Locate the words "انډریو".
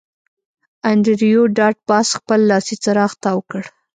0.89-1.41